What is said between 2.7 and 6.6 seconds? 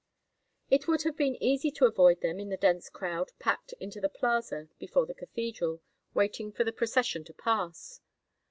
crowd packed into the plaza before the cathedral, waiting